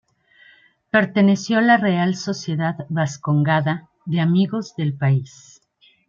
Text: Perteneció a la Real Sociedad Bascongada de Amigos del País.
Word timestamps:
Perteneció 0.89 1.59
a 1.59 1.61
la 1.61 1.77
Real 1.77 2.15
Sociedad 2.15 2.87
Bascongada 2.89 3.91
de 4.07 4.19
Amigos 4.19 4.75
del 4.75 4.95
País. 4.97 5.61